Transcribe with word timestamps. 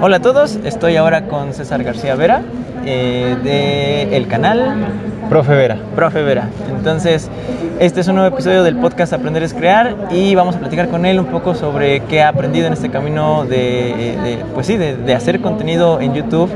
Hola 0.00 0.18
a 0.18 0.20
todos, 0.20 0.60
estoy 0.62 0.94
ahora 0.94 1.24
con 1.24 1.52
César 1.52 1.82
García 1.82 2.14
Vera 2.14 2.42
eh, 2.84 4.08
del 4.10 4.28
canal 4.28 4.76
Profe 5.28 5.56
Vera. 5.56 5.76
Profe 5.96 6.22
Vera. 6.22 6.48
Entonces, 6.70 7.28
este 7.80 8.02
es 8.02 8.06
un 8.06 8.14
nuevo 8.14 8.32
episodio 8.32 8.62
del 8.62 8.76
podcast 8.76 9.12
Aprender 9.12 9.42
es 9.42 9.54
Crear 9.54 9.96
y 10.12 10.36
vamos 10.36 10.54
a 10.54 10.60
platicar 10.60 10.88
con 10.88 11.04
él 11.04 11.18
un 11.18 11.26
poco 11.26 11.56
sobre 11.56 11.98
qué 12.04 12.22
ha 12.22 12.28
aprendido 12.28 12.68
en 12.68 12.74
este 12.74 12.90
camino 12.90 13.44
de, 13.44 14.16
de 14.22 14.44
pues 14.54 14.68
sí, 14.68 14.76
de, 14.76 14.96
de, 14.96 15.14
hacer 15.16 15.40
contenido 15.40 16.00
en 16.00 16.14
YouTube, 16.14 16.48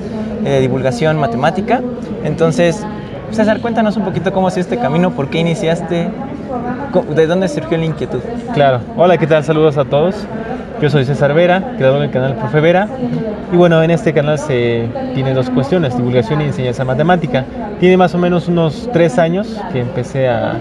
eh, 0.45 0.49
de 0.49 0.61
divulgación 0.61 1.19
matemática. 1.19 1.83
Entonces, 2.23 2.87
César, 3.33 3.61
cuéntanos 3.61 3.97
un 3.97 4.05
poquito 4.05 4.33
cómo 4.33 4.47
ha 4.47 4.51
sido 4.53 4.63
este 4.63 4.79
camino, 4.79 5.11
por 5.11 5.31
qué 5.31 5.41
iniciaste, 5.41 6.11
de 7.17 7.27
dónde 7.27 7.49
surgió 7.49 7.77
la 7.77 7.87
inquietud. 7.87 8.21
Claro. 8.55 8.83
Hola, 8.97 9.19
¿qué 9.19 9.27
tal? 9.27 9.43
Saludos 9.43 9.79
a 9.79 9.85
todos. 9.85 10.15
Yo 10.83 10.91
soy 10.91 11.05
César 11.05 11.33
Vera, 11.33 11.75
creador 11.77 12.01
del 12.01 12.11
canal 12.11 12.35
Profe 12.35 12.59
Vera. 12.59 12.89
Y 13.53 13.57
bueno, 13.57 13.81
en 13.85 13.93
este 13.93 14.13
canal 14.13 14.37
se 14.37 14.89
tiene 15.15 15.33
dos 15.33 15.49
cuestiones, 15.49 15.97
divulgación 15.97 16.41
y 16.41 16.47
enseñanza 16.47 16.85
matemática. 16.85 17.45
Tiene 17.79 17.97
más 17.97 18.17
o 18.17 18.19
menos 18.19 18.49
unos 18.49 18.91
tres 18.93 19.17
años 19.17 19.47
que 19.73 19.79
empecé 19.79 20.29
a 20.29 20.57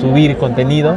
subir 0.00 0.36
contenido 0.38 0.96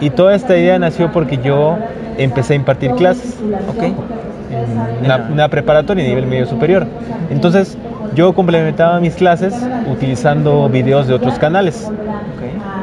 y 0.00 0.10
toda 0.10 0.36
esta 0.36 0.56
idea 0.56 0.78
nació 0.78 1.10
porque 1.10 1.38
yo 1.38 1.76
empecé 2.16 2.52
a 2.52 2.56
impartir 2.56 2.92
clases. 2.92 3.40
Ok. 3.68 3.82
En 3.82 5.04
una, 5.04 5.28
una 5.28 5.48
preparatoria 5.48 6.04
a 6.04 6.06
nivel 6.06 6.26
medio 6.28 6.46
superior. 6.46 6.86
Entonces, 7.28 7.76
yo 8.14 8.34
complementaba 8.34 9.00
mis 9.00 9.16
clases 9.16 9.52
utilizando 9.90 10.68
videos 10.68 11.08
de 11.08 11.14
otros 11.14 11.40
canales. 11.40 11.90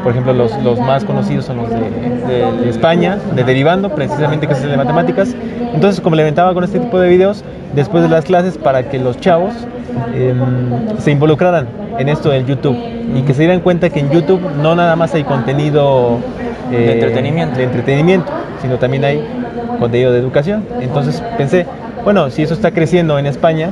Por 0.04 0.12
ejemplo, 0.12 0.34
los, 0.34 0.52
los, 0.64 0.80
más 0.80 1.04
conocidos 1.04 1.46
son 1.46 1.58
los 1.58 1.70
de, 1.70 1.80
de, 1.80 2.52
de, 2.64 2.70
España, 2.70 3.18
de 3.36 3.44
Derivando, 3.44 3.90
precisamente 3.90 4.48
que 4.48 4.54
es 4.54 4.62
el 4.62 4.72
de 4.72 4.78
matemáticas. 4.78 5.36
Entonces 5.74 6.02
complementaba 6.02 6.54
con 6.54 6.64
este 6.64 6.80
tipo 6.80 7.00
de 7.00 7.10
videos 7.10 7.44
después 7.76 8.04
de 8.04 8.10
las 8.10 8.26
clases 8.26 8.58
para 8.58 8.90
que 8.90 8.98
los 8.98 9.20
chavos 9.20 9.54
eh, 10.14 10.34
se 11.00 11.12
involucraran 11.12 11.68
en 11.98 12.10
esto 12.10 12.30
del 12.30 12.46
YouTube 12.46 12.78
y 13.16 13.22
que 13.24 13.34
se 13.34 13.42
dieran 13.42 13.60
cuenta 13.60 13.90
que 13.90 14.00
en 14.00 14.10
YouTube 14.10 14.42
no 14.62 14.76
nada 14.76 14.96
más 14.96 15.14
hay 15.14 15.24
contenido 15.24 16.20
eh, 16.72 16.76
de, 16.76 16.94
entretenimiento. 16.94 17.58
de 17.58 17.64
entretenimiento, 17.64 18.32
sino 18.62 18.78
también 18.78 19.04
hay 19.04 19.24
contenido 19.80 20.12
de 20.12 20.20
educación. 20.20 20.64
Entonces 20.80 21.22
pensé, 21.38 21.66
bueno, 22.04 22.30
si 22.30 22.44
eso 22.44 22.54
está 22.54 22.72
creciendo 22.72 23.20
en 23.20 23.26
España 23.26 23.72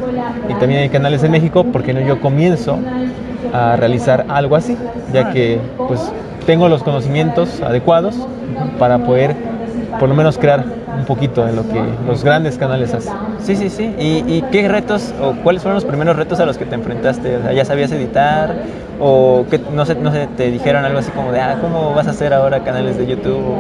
y 0.50 0.54
también 0.56 0.82
hay 0.82 0.90
canales 0.90 1.24
en 1.24 1.32
México, 1.32 1.64
¿por 1.64 1.84
qué 1.84 1.94
no 1.94 2.02
yo 2.02 2.20
comienzo 2.20 2.80
a 3.54 3.76
realizar 3.76 4.26
algo 4.30 4.56
así? 4.56 4.78
Ya 5.14 5.32
que 5.32 5.60
pues 5.88 6.12
tengo 6.46 6.70
los 6.70 6.84
conocimientos 6.84 7.62
adecuados 7.62 8.16
para 8.80 9.00
poder 9.00 9.36
por 10.00 10.10
lo 10.10 10.16
menos 10.16 10.38
crear 10.38 10.64
un 10.98 11.06
poquito 11.06 11.46
de 11.46 11.54
lo 11.54 11.64
que 11.68 11.82
los 12.08 12.24
grandes 12.24 12.58
canales 12.58 12.94
hacen. 12.94 13.14
Sí, 13.40 13.56
sí, 13.56 13.70
sí. 13.70 13.94
¿Y, 14.00 14.24
y 14.28 14.44
qué 14.52 14.68
retos 14.68 15.14
o 15.22 15.34
cuáles 15.44 15.62
fueron 15.62 15.76
los 15.76 15.86
primeros 15.86 16.16
retos 16.16 16.40
a 16.40 16.46
los 16.46 16.58
que 16.58 16.66
te 16.66 16.76
enfrentaste? 16.76 17.38
O 17.38 17.42
sea, 17.42 17.54
¿Ya 17.54 17.66
sabías 17.66 17.92
editar? 17.92 18.56
¿O 19.00 19.46
que, 19.50 19.60
no, 19.60 19.86
sé, 19.86 19.96
no 19.96 20.12
sé, 20.12 20.28
te 20.36 20.50
dijeron 20.50 20.84
algo 20.84 21.00
así 21.00 21.12
como 21.12 21.32
de, 21.32 21.40
ah, 21.40 21.58
¿cómo 21.62 21.94
vas 21.94 22.08
a 22.08 22.12
hacer 22.12 22.34
ahora 22.34 22.64
canales 22.64 22.98
de 22.98 23.06
YouTube? 23.06 23.56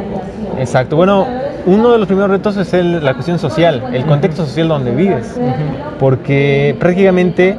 Exacto. 0.59 0.95
Bueno, 0.95 1.27
uno 1.67 1.91
de 1.91 1.99
los 1.99 2.07
primeros 2.07 2.31
retos 2.31 2.57
es 2.57 2.73
el, 2.73 3.03
la 3.05 3.13
cuestión 3.13 3.37
social, 3.37 3.83
el 3.93 4.05
contexto 4.05 4.45
social 4.45 4.67
donde 4.67 4.91
vives. 4.91 5.39
Porque 5.99 6.75
prácticamente 6.79 7.55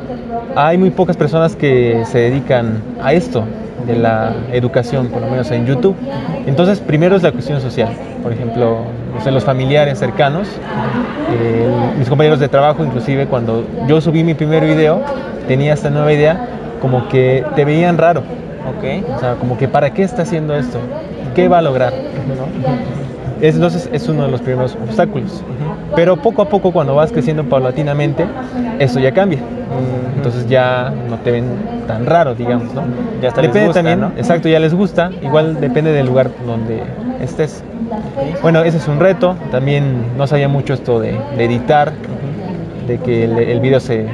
hay 0.56 0.78
muy 0.78 0.90
pocas 0.90 1.16
personas 1.16 1.56
que 1.56 2.02
se 2.06 2.18
dedican 2.18 2.82
a 3.02 3.12
esto 3.12 3.44
de 3.86 3.96
la 3.96 4.34
educación, 4.52 5.08
por 5.08 5.22
lo 5.22 5.28
menos 5.28 5.50
en 5.50 5.66
YouTube. 5.66 5.96
Entonces, 6.46 6.80
primero 6.80 7.16
es 7.16 7.22
la 7.22 7.32
cuestión 7.32 7.60
social. 7.60 7.90
Por 8.22 8.32
ejemplo, 8.32 8.78
los 9.24 9.44
familiares 9.44 9.98
cercanos, 9.98 10.48
eh, 11.30 11.68
mis 11.98 12.08
compañeros 12.08 12.40
de 12.40 12.48
trabajo, 12.48 12.84
inclusive 12.84 13.26
cuando 13.26 13.64
yo 13.86 14.00
subí 14.00 14.24
mi 14.24 14.34
primer 14.34 14.64
video, 14.64 15.00
tenía 15.46 15.74
esta 15.74 15.90
nueva 15.90 16.12
idea, 16.12 16.48
como 16.80 17.08
que 17.08 17.44
te 17.54 17.64
veían 17.64 17.98
raro. 17.98 18.22
Okay. 18.78 19.04
O 19.16 19.18
sea, 19.18 19.34
como 19.34 19.56
que 19.56 19.66
¿para 19.66 19.94
qué 19.94 20.02
está 20.02 20.22
haciendo 20.22 20.54
esto? 20.54 20.78
¿Qué 21.34 21.48
va 21.48 21.58
a 21.58 21.62
lograr? 21.62 21.92
¿no? 21.92 22.46
Entonces 23.40 23.88
es 23.92 24.08
uno 24.08 24.24
de 24.24 24.30
los 24.30 24.40
primeros 24.40 24.76
obstáculos. 24.86 25.42
Pero 25.94 26.16
poco 26.16 26.42
a 26.42 26.48
poco, 26.48 26.72
cuando 26.72 26.94
vas 26.94 27.12
creciendo 27.12 27.44
paulatinamente, 27.44 28.26
eso 28.78 29.00
ya 29.00 29.12
cambia. 29.12 29.38
-huh. 29.38 30.16
Entonces 30.16 30.48
ya 30.48 30.92
no 31.08 31.18
te 31.18 31.30
ven 31.30 31.44
tan 31.86 32.06
raro, 32.06 32.34
digamos, 32.34 32.74
¿no? 32.74 32.82
Ya 33.22 33.28
hasta 33.28 33.40
depende 33.40 33.60
les 33.60 33.68
gusta, 33.68 33.80
también, 33.80 34.00
¿no? 34.00 34.12
exacto, 34.16 34.48
ya 34.48 34.58
les 34.58 34.74
gusta. 34.74 35.10
Igual 35.22 35.60
depende 35.60 35.92
del 35.92 36.06
lugar 36.06 36.30
donde 36.46 36.82
estés. 37.20 37.62
Bueno, 38.42 38.62
ese 38.62 38.78
es 38.78 38.88
un 38.88 39.00
reto. 39.00 39.36
También 39.50 40.16
no 40.16 40.26
sabía 40.26 40.48
mucho 40.48 40.74
esto 40.74 41.00
de, 41.00 41.16
de 41.36 41.44
editar, 41.44 41.92
de 42.86 42.98
que 42.98 43.24
el, 43.24 43.38
el, 43.38 43.60
video 43.60 43.80
se 43.80 44.06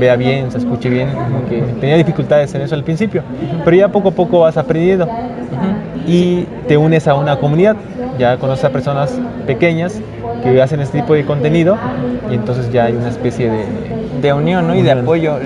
vea 0.00 0.16
bien, 0.16 0.50
se 0.50 0.58
escuche 0.58 0.88
bien. 0.88 1.08
Que 1.48 1.60
tenía 1.80 1.96
dificultades 1.96 2.54
en 2.54 2.62
eso 2.62 2.74
al 2.74 2.84
principio, 2.84 3.22
pero 3.64 3.76
ya 3.76 3.88
poco 3.88 4.08
a 4.10 4.12
poco 4.12 4.40
vas 4.40 4.56
aprendiendo 4.56 5.08
y 6.06 6.46
te 6.66 6.76
unes 6.76 7.06
a 7.06 7.14
una 7.14 7.38
comunidad 7.38 7.76
ya 8.18 8.36
conoces 8.36 8.64
a 8.64 8.70
personas 8.70 9.18
pequeñas 9.46 10.00
que 10.42 10.60
hacen 10.60 10.80
este 10.80 11.00
tipo 11.00 11.14
de 11.14 11.24
contenido 11.24 11.76
y 12.30 12.34
entonces 12.34 12.70
ya 12.72 12.84
hay 12.84 12.94
una 12.94 13.08
especie 13.08 13.50
de, 13.50 13.64
de 14.20 14.32
unión 14.32 14.66
¿no? 14.66 14.74
y 14.74 14.82
de 14.82 14.92
apoyo. 14.92 15.38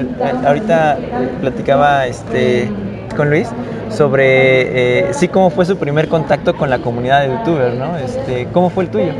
Ahorita 0.44 0.98
platicaba 1.40 2.06
este, 2.06 2.70
con 3.16 3.30
Luis 3.30 3.48
sobre 3.90 5.08
eh, 5.08 5.12
sí 5.12 5.28
cómo 5.28 5.50
fue 5.50 5.64
su 5.64 5.76
primer 5.76 6.08
contacto 6.08 6.54
con 6.54 6.70
la 6.70 6.78
comunidad 6.78 7.22
de 7.22 7.28
youtubers, 7.28 7.76
¿no? 7.76 7.96
Este, 7.96 8.46
¿Cómo 8.52 8.70
fue 8.70 8.84
el 8.84 8.90
tuyo? 8.90 9.12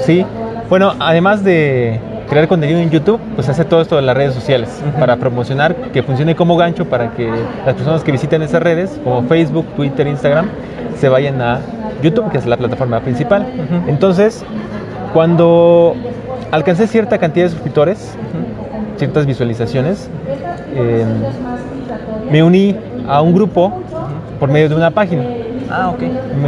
Sí, 0.00 0.24
bueno, 0.68 0.94
además 0.98 1.44
de 1.44 2.00
crear 2.28 2.48
contenido 2.48 2.80
en 2.80 2.90
YouTube, 2.90 3.20
pues 3.34 3.48
hace 3.48 3.64
todo 3.64 3.80
esto 3.82 3.96
de 3.96 4.02
las 4.02 4.16
redes 4.16 4.34
sociales 4.34 4.68
uh 4.82 4.88
-huh. 4.88 5.00
para 5.00 5.16
promocionar, 5.16 5.76
que 5.92 6.02
funcione 6.02 6.34
como 6.34 6.56
gancho 6.56 6.86
para 6.86 7.12
que 7.12 7.30
las 7.64 7.74
personas 7.74 8.02
que 8.02 8.12
visiten 8.12 8.42
esas 8.42 8.62
redes, 8.62 8.98
como 9.04 9.22
Facebook, 9.24 9.66
Twitter, 9.76 10.06
Instagram, 10.06 10.48
se 10.98 11.08
vayan 11.08 11.40
a 11.40 11.60
YouTube, 12.02 12.30
que 12.30 12.38
es 12.38 12.46
la 12.46 12.56
plataforma 12.56 13.00
principal. 13.00 13.42
Uh 13.42 13.60
-huh. 13.60 13.88
Entonces, 13.88 14.44
cuando 15.16 15.94
alcancé 16.50 16.86
cierta 16.86 17.16
cantidad 17.16 17.46
de 17.46 17.50
suscriptores, 17.52 18.14
ciertas 18.98 19.24
visualizaciones, 19.24 20.10
eh, 20.74 21.06
me 22.30 22.42
uní 22.42 22.76
a 23.08 23.22
un 23.22 23.32
grupo 23.32 23.80
por 24.38 24.50
medio 24.50 24.68
de 24.68 24.74
una 24.74 24.90
página. 24.90 25.22
Ah, 25.70 25.88
ok. 25.88 26.02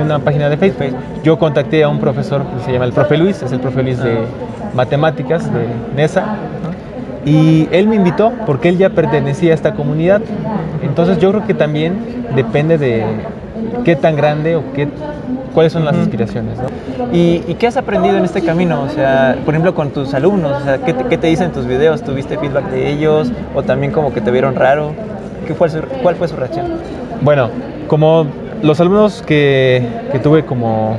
Una 0.05 0.19
página 0.19 0.51
de 0.51 0.59
Facebook. 0.59 1.01
Yo 1.25 1.39
contacté 1.39 1.83
a 1.83 1.89
un 1.89 1.99
profesor 1.99 2.43
que 2.45 2.63
se 2.67 2.73
llama 2.73 2.85
el 2.85 2.93
profe 2.93 3.17
Luis, 3.17 3.43
es 3.43 3.53
el 3.53 3.61
profe 3.61 3.83
Luis 3.83 4.03
de 4.03 4.19
matemáticas 4.75 5.51
de 5.51 5.67
NESA. 5.97 6.37
Y 7.25 7.71
él 7.73 7.89
me 7.89 7.97
invitó 7.97 8.35
porque 8.45 8.69
él 8.69 8.77
ya 8.77 8.91
pertenecía 8.91 9.53
a 9.53 9.55
esta 9.55 9.73
comunidad. 9.73 10.21
Entonces 10.83 11.17
yo 11.17 11.31
creo 11.31 11.47
que 11.47 11.55
también 11.55 12.27
depende 12.37 12.77
de 12.77 13.03
qué 13.85 13.97
tan 13.97 14.17
grande 14.17 14.57
o 14.57 14.73
qué 14.73 14.89
cuáles 15.55 15.73
son 15.73 15.85
las 15.85 15.97
aspiraciones. 15.97 16.57
¿no? 16.59 16.69
¿Y, 17.13 17.43
¿Y, 17.49 17.55
qué 17.55 17.67
has 17.67 17.77
aprendido 17.77 18.17
en 18.17 18.25
este 18.25 18.43
camino? 18.43 18.83
O 18.83 18.89
sea, 18.89 19.37
por 19.45 19.55
ejemplo, 19.55 19.75
con 19.75 19.91
tus 19.91 20.15
alumnos, 20.15 20.63
o 20.63 20.65
sea, 20.65 20.79
¿qué 20.79 20.93
te, 20.93 21.05
qué 21.07 21.19
te 21.19 21.27
dicen 21.27 21.53
tus 21.53 21.67
videos? 21.67 22.03
¿Tuviste 22.03 22.39
feedback 22.39 22.71
de 22.71 22.91
ellos? 22.93 23.33
¿O 23.55 23.63
también 23.63 23.93
como 23.93 24.13
que 24.13 24.21
te 24.21 24.31
vieron 24.31 24.55
raro? 24.55 24.93
¿Qué 25.47 25.55
fue 25.55 25.69
su, 25.69 25.81
¿Cuál 26.03 26.17
fue 26.17 26.29
su 26.29 26.37
reacción? 26.37 26.67
Bueno, 27.23 27.51
como 27.89 28.27
los 28.63 28.81
alumnos 28.81 29.23
que, 29.23 29.87
que 30.13 30.19
tuve 30.19 30.45
como 30.45 30.97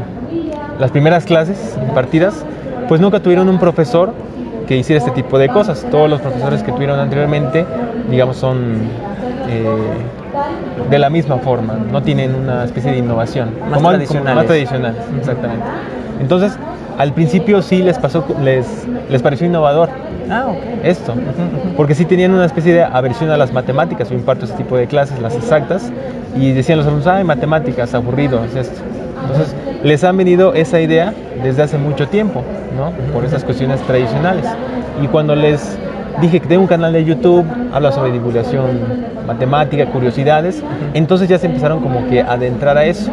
las 0.79 0.91
primeras 0.91 1.25
clases 1.25 1.77
impartidas, 1.87 2.45
pues 2.87 2.99
nunca 2.99 3.19
tuvieron 3.19 3.47
un 3.49 3.59
profesor 3.59 4.13
que 4.67 4.77
hiciera 4.77 4.99
este 4.99 5.11
tipo 5.11 5.37
de 5.37 5.49
cosas. 5.49 5.85
Todos 5.89 6.09
los 6.09 6.21
profesores 6.21 6.63
que 6.63 6.71
tuvieron 6.71 6.99
anteriormente, 6.99 7.65
digamos, 8.09 8.37
son 8.37 8.77
eh, 9.49 9.63
de 10.89 10.99
la 10.99 11.09
misma 11.09 11.37
forma, 11.37 11.75
no 11.91 12.01
tienen 12.01 12.35
una 12.35 12.63
especie 12.63 12.91
de 12.91 12.97
innovación. 12.97 13.49
Más 13.61 13.73
como, 13.77 13.89
tradicionales. 13.89 14.23
Como 14.23 14.35
más 14.35 14.45
tradicionales, 14.45 15.01
uh 15.01 15.13
-huh. 15.13 15.19
exactamente. 15.19 15.65
Entonces, 16.19 16.57
al 16.97 17.13
principio 17.13 17.61
sí 17.61 17.81
les 17.81 17.97
pasó, 17.97 18.25
les, 18.43 18.65
les 19.09 19.21
pareció 19.21 19.47
innovador. 19.47 19.89
Ah, 20.29 20.47
okay. 20.49 20.81
Esto, 20.83 21.13
uh 21.13 21.15
-huh. 21.15 21.75
porque 21.75 21.95
sí 21.95 22.05
tenían 22.05 22.33
una 22.33 22.45
especie 22.45 22.73
de 22.73 22.83
aversión 22.83 23.31
a 23.31 23.37
las 23.37 23.51
matemáticas. 23.53 24.09
Yo 24.09 24.15
imparto 24.15 24.45
este 24.45 24.57
tipo 24.57 24.77
de 24.77 24.87
clases, 24.87 25.19
las 25.21 25.35
exactas, 25.35 25.91
y 26.35 26.51
decían 26.51 26.77
los 26.77 26.87
alumnos, 26.87 27.07
ay, 27.07 27.23
matemáticas, 27.23 27.93
aburrido, 27.93 28.43
es 28.43 28.55
esto. 28.55 28.81
Entonces, 29.21 29.55
les 29.83 30.03
han 30.03 30.17
venido 30.17 30.53
esa 30.53 30.79
idea 30.79 31.13
desde 31.43 31.63
hace 31.63 31.77
mucho 31.77 32.07
tiempo, 32.07 32.43
¿no? 32.77 32.91
Por 33.13 33.25
esas 33.25 33.43
cuestiones 33.43 33.79
tradicionales. 33.81 34.45
Y 35.01 35.07
cuando 35.07 35.35
les 35.35 35.77
dije 36.21 36.39
que 36.39 36.47
tengo 36.47 36.61
un 36.61 36.67
canal 36.67 36.93
de 36.93 37.05
YouTube, 37.05 37.45
habla 37.71 37.91
sobre 37.91 38.11
divulgación 38.11 38.67
matemática, 39.25 39.85
curiosidades, 39.87 40.63
entonces 40.93 41.29
ya 41.29 41.37
se 41.37 41.47
empezaron 41.47 41.81
como 41.81 42.07
que 42.07 42.21
a 42.21 42.33
adentrar 42.33 42.77
a 42.77 42.85
eso. 42.85 43.11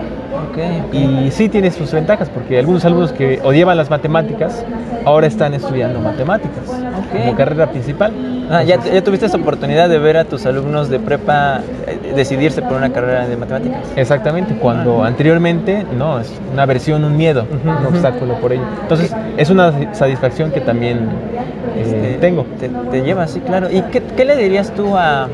Okay, 0.50 0.82
okay. 0.88 1.26
Y 1.26 1.30
sí 1.30 1.48
tiene 1.48 1.70
sus 1.70 1.92
ventajas, 1.92 2.28
porque 2.28 2.58
algunos 2.58 2.84
alumnos 2.84 3.12
que 3.12 3.40
odiaban 3.44 3.76
las 3.76 3.90
matemáticas, 3.90 4.64
ahora 5.06 5.28
están 5.28 5.54
estudiando 5.54 6.00
matemáticas 6.00 6.64
como 7.12 7.34
carrera 7.36 7.70
principal. 7.70 8.12
Ah, 8.50 8.62
ya, 8.62 8.76
ya, 8.82 9.02
tuviste 9.02 9.26
esa 9.26 9.36
oportunidad 9.38 9.88
de 9.88 9.98
ver 9.98 10.16
a 10.16 10.24
tus 10.24 10.44
alumnos 10.46 10.88
de 10.88 10.98
prepa 10.98 11.60
eh, 11.86 12.12
decidirse 12.14 12.60
por 12.60 12.72
una 12.72 12.92
carrera 12.92 13.26
de 13.26 13.36
matemáticas. 13.36 13.80
Exactamente, 13.96 14.54
cuando 14.56 15.04
Ah. 15.04 15.06
anteriormente 15.08 15.84
no, 15.96 16.18
es 16.20 16.32
una 16.52 16.62
aversión, 16.64 17.04
un 17.04 17.16
miedo, 17.16 17.46
un 17.64 17.86
obstáculo 17.86 18.34
por 18.34 18.52
ello. 18.52 18.62
Entonces, 18.82 19.14
es 19.36 19.48
una 19.50 19.94
satisfacción 19.94 20.50
que 20.50 20.60
también 20.60 21.08
eh, 21.76 21.82
Este, 21.82 22.14
tengo. 22.20 22.44
Te, 22.58 22.68
te 22.68 23.02
lleva, 23.02 23.26
sí, 23.28 23.40
claro. 23.40 23.68
¿Y 23.70 23.82
qué, 23.92 24.02
qué 24.16 24.24
le 24.24 24.36
dirías 24.36 24.72
tú 24.72 24.96
a, 24.96 25.28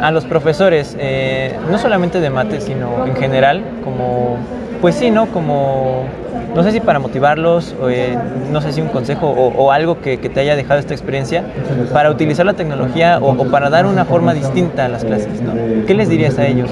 a 0.00 0.10
los 0.10 0.24
profesores, 0.24 0.96
eh, 0.98 1.54
no 1.70 1.76
solamente 1.78 2.20
de 2.20 2.30
mate, 2.30 2.60
sino 2.60 3.06
en 3.06 3.16
general, 3.16 3.62
como, 3.84 4.36
pues 4.80 4.94
sí, 4.94 5.10
¿no? 5.10 5.26
Como, 5.26 6.04
no 6.56 6.62
sé 6.62 6.72
si 6.72 6.80
para 6.80 6.98
motivarlos, 6.98 7.74
o, 7.80 7.90
eh, 7.90 8.16
no 8.50 8.62
sé 8.62 8.72
si 8.72 8.80
un 8.80 8.88
consejo 8.88 9.28
o, 9.28 9.70
algo 9.70 10.00
que, 10.00 10.16
te 10.16 10.40
haya 10.40 10.56
dejado 10.56 10.80
esta 10.80 10.94
experiencia, 10.94 11.44
para 11.92 12.10
utilizar 12.10 12.46
la 12.46 12.54
tecnología 12.54 13.18
o, 13.20 13.36
para 13.50 13.68
dar 13.68 13.84
una 13.84 14.06
forma 14.06 14.32
distinta 14.32 14.86
a 14.86 14.88
las 14.88 15.04
clases. 15.04 15.42
¿Qué 15.86 15.94
les 15.94 16.08
dirías 16.08 16.38
a 16.38 16.46
ellos? 16.46 16.70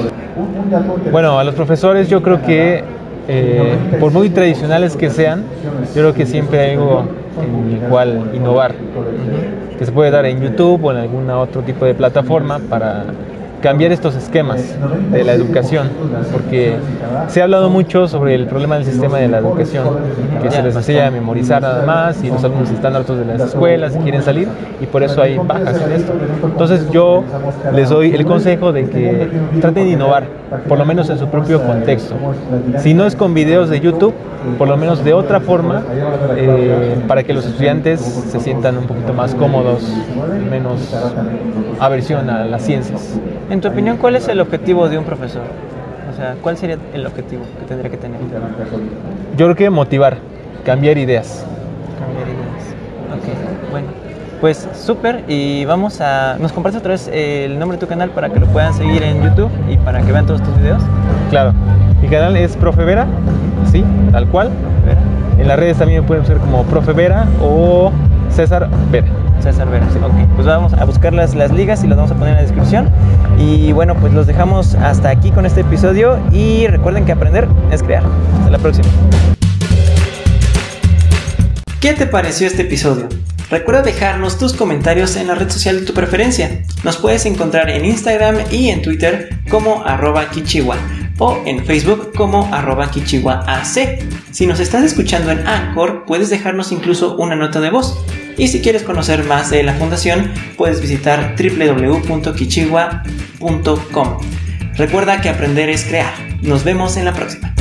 Bueno, 1.12 1.38
a 1.38 1.44
los 1.44 1.54
profesores 1.54 2.08
yo 2.08 2.22
creo 2.22 2.40
que, 2.40 2.82
eh, 3.28 3.76
por 4.00 4.10
muy 4.10 4.30
tradicionales 4.30 4.96
que 4.96 5.10
sean, 5.10 5.44
yo 5.94 6.00
creo 6.00 6.14
que 6.14 6.24
siempre 6.24 6.60
hay 6.60 6.70
algo 6.72 7.04
en 7.42 7.74
el 7.74 7.80
cual 7.90 8.30
innovar, 8.32 8.74
que 9.78 9.84
se 9.84 9.92
puede 9.92 10.10
dar 10.10 10.24
en 10.24 10.40
YouTube 10.40 10.82
o 10.82 10.92
en 10.92 10.96
alguna 10.96 11.38
otro 11.38 11.60
tipo 11.60 11.84
de 11.84 11.92
plataforma 11.94 12.58
para 12.58 13.04
cambiar 13.64 13.92
estos 13.92 14.14
esquemas 14.14 14.60
de 15.10 15.24
la 15.24 15.32
educación, 15.32 15.88
porque 16.30 16.74
se 17.28 17.40
ha 17.40 17.44
hablado 17.44 17.70
mucho 17.70 18.06
sobre 18.08 18.34
el 18.34 18.46
problema 18.46 18.74
del 18.74 18.84
sistema 18.84 19.16
de 19.16 19.28
la 19.28 19.38
educación, 19.38 19.86
que 20.42 20.50
se 20.50 20.62
les 20.62 20.76
enseña 20.76 21.06
a 21.06 21.10
memorizar 21.10 21.62
nada 21.62 21.86
más 21.86 22.22
y 22.22 22.28
los 22.28 22.44
alumnos 22.44 22.70
están 22.70 22.94
hartos 22.94 23.18
de 23.18 23.24
las 23.24 23.40
escuelas 23.40 23.96
y 23.96 24.00
quieren 24.00 24.22
salir 24.22 24.48
y 24.82 24.84
por 24.84 25.02
eso 25.02 25.22
hay 25.22 25.38
bajas 25.38 25.80
en 25.80 25.92
esto. 25.92 26.12
Entonces 26.44 26.90
yo 26.90 27.24
les 27.74 27.88
doy 27.88 28.14
el 28.14 28.26
consejo 28.26 28.70
de 28.70 28.86
que 28.86 29.30
traten 29.62 29.84
de 29.84 29.92
innovar, 29.92 30.24
por 30.68 30.76
lo 30.76 30.84
menos 30.84 31.08
en 31.08 31.18
su 31.18 31.28
propio 31.28 31.62
contexto. 31.62 32.16
Si 32.80 32.92
no 32.92 33.06
es 33.06 33.16
con 33.16 33.32
videos 33.32 33.70
de 33.70 33.80
YouTube, 33.80 34.12
por 34.58 34.68
lo 34.68 34.76
menos 34.76 35.02
de 35.02 35.14
otra 35.14 35.40
forma, 35.40 35.82
eh, 36.36 36.96
para 37.08 37.22
que 37.22 37.32
los 37.32 37.46
estudiantes 37.46 38.00
se 38.00 38.40
sientan 38.40 38.76
un 38.76 38.84
poquito 38.84 39.14
más 39.14 39.34
cómodos, 39.34 39.90
menos 40.50 40.94
aversión 41.80 42.28
a 42.28 42.44
las 42.44 42.62
ciencias. 42.62 43.18
En 43.54 43.60
tu 43.60 43.68
opinión, 43.68 43.98
¿cuál 43.98 44.16
es 44.16 44.26
el 44.26 44.40
objetivo 44.40 44.88
de 44.88 44.98
un 44.98 45.04
profesor? 45.04 45.42
O 46.12 46.16
sea, 46.16 46.34
¿cuál 46.42 46.56
sería 46.56 46.76
el 46.92 47.06
objetivo 47.06 47.44
que 47.60 47.66
tendría 47.66 47.88
que 47.88 47.96
tener? 47.96 48.18
Yo 49.36 49.46
creo 49.46 49.54
que 49.54 49.70
motivar, 49.70 50.16
cambiar 50.64 50.98
ideas. 50.98 51.46
Cambiar 52.00 52.26
ideas. 52.26 52.74
Ok, 53.12 53.70
bueno. 53.70 53.86
Pues 54.40 54.68
súper 54.74 55.22
y 55.28 55.64
vamos 55.66 56.00
a... 56.00 56.36
¿Nos 56.40 56.52
compartes 56.52 56.80
otra 56.80 56.94
vez 56.94 57.08
el 57.12 57.56
nombre 57.56 57.78
de 57.78 57.80
tu 57.80 57.86
canal 57.86 58.10
para 58.10 58.28
que 58.28 58.40
lo 58.40 58.46
puedan 58.46 58.74
seguir 58.74 59.04
en 59.04 59.22
YouTube 59.22 59.52
y 59.70 59.76
para 59.76 60.00
que 60.02 60.10
vean 60.10 60.26
todos 60.26 60.42
tus 60.42 60.58
videos? 60.58 60.82
Claro. 61.30 61.52
Mi 62.02 62.08
canal 62.08 62.36
es 62.36 62.56
Profe 62.56 62.82
Vera, 62.82 63.06
sí, 63.70 63.84
tal 64.10 64.26
cual. 64.30 64.50
En 65.38 65.46
las 65.46 65.56
redes 65.56 65.78
también 65.78 66.00
me 66.00 66.08
pueden 66.08 66.26
ser 66.26 66.38
como 66.38 66.64
Profe 66.64 66.92
Vera 66.92 67.28
o 67.40 67.92
César 68.30 68.68
Vera. 68.90 69.06
César 69.44 69.70
Vera, 69.70 69.86
sí. 69.92 69.98
Ok, 70.02 70.14
pues 70.36 70.46
vamos 70.46 70.72
a 70.72 70.86
buscar 70.86 71.12
las, 71.12 71.34
ligas 71.34 71.84
y 71.84 71.86
las 71.86 71.98
vamos 71.98 72.10
a 72.10 72.14
poner 72.14 72.30
en 72.30 72.36
la 72.36 72.42
descripción. 72.42 72.90
Y 73.38 73.72
bueno, 73.72 73.94
pues 73.94 74.14
los 74.14 74.26
dejamos 74.26 74.74
hasta 74.76 75.10
aquí 75.10 75.30
con 75.30 75.44
este 75.44 75.60
episodio 75.60 76.18
y 76.32 76.66
recuerden 76.66 77.04
que 77.04 77.12
aprender 77.12 77.46
es 77.70 77.82
crear. 77.82 78.02
Hasta 78.38 78.50
la 78.50 78.58
próxima. 78.58 78.88
¿Qué 81.78 81.92
te 81.92 82.06
pareció 82.06 82.46
este 82.46 82.62
episodio? 82.62 83.06
Recuerda 83.50 83.82
dejarnos 83.82 84.38
tus 84.38 84.54
comentarios 84.54 85.14
en 85.16 85.26
la 85.26 85.34
red 85.34 85.50
social 85.50 85.80
de 85.80 85.84
tu 85.84 85.92
preferencia. 85.92 86.62
Nos 86.82 86.96
puedes 86.96 87.26
encontrar 87.26 87.68
en 87.68 87.84
Instagram 87.84 88.36
y 88.50 88.70
en 88.70 88.80
Twitter 88.80 89.28
como 89.50 89.84
arroba 89.84 90.30
kichiwa 90.30 90.76
o 91.18 91.42
en 91.44 91.66
Facebook 91.66 92.12
como 92.16 92.48
arroba 92.50 92.90
kichiwaac. 92.90 93.62
Si 94.30 94.46
nos 94.46 94.58
estás 94.58 94.84
escuchando 94.84 95.30
en 95.30 95.46
Anchor, 95.46 96.06
puedes 96.06 96.30
dejarnos 96.30 96.72
incluso 96.72 97.16
una 97.16 97.36
nota 97.36 97.60
de 97.60 97.68
voz. 97.68 98.02
Y 98.36 98.48
si 98.48 98.60
quieres 98.60 98.82
conocer 98.82 99.22
más 99.24 99.50
de 99.50 99.62
la 99.62 99.74
fundación, 99.74 100.32
puedes 100.56 100.80
visitar 100.80 101.36
www.kichiwa.com. 101.36 104.18
Recuerda 104.76 105.20
que 105.20 105.28
aprender 105.28 105.68
es 105.68 105.84
crear. 105.84 106.12
Nos 106.42 106.64
vemos 106.64 106.96
en 106.96 107.04
la 107.04 107.12
próxima. 107.12 107.53